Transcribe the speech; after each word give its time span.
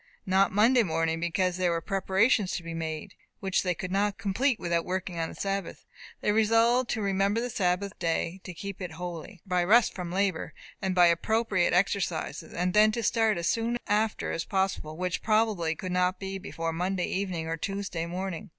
Not 0.25 0.51
Monday 0.51 0.81
morning, 0.81 1.19
because 1.19 1.57
there 1.57 1.69
were 1.69 1.79
preparations 1.79 2.53
to 2.53 2.63
be 2.63 2.73
made, 2.73 3.13
which 3.39 3.61
they 3.61 3.75
could 3.75 3.91
not 3.91 4.17
complete 4.17 4.59
without 4.59 4.83
working 4.83 5.19
on 5.19 5.29
the 5.29 5.35
Sabbath, 5.35 5.85
They 6.21 6.31
resolved 6.31 6.89
to 6.89 7.03
"remember 7.03 7.39
the 7.39 7.51
Sabbath 7.51 7.99
day 7.99 8.41
to 8.43 8.51
keep 8.51 8.81
it 8.81 8.93
holy," 8.93 9.41
by 9.45 9.63
rest 9.63 9.93
from 9.93 10.11
labour, 10.11 10.55
and 10.81 10.95
by 10.95 11.05
appropriate 11.05 11.71
exercises, 11.73 12.51
and 12.51 12.73
then 12.73 12.91
to 12.93 13.03
start 13.03 13.37
as 13.37 13.45
soon 13.47 13.77
after 13.85 14.31
as 14.31 14.43
possible; 14.43 14.97
which, 14.97 15.21
probably, 15.21 15.75
could 15.75 15.91
not 15.91 16.19
be 16.19 16.39
before 16.39 16.73
Monday 16.73 17.05
evening 17.05 17.45
or 17.45 17.55
Tuesday 17.55 18.07
morning. 18.07 18.49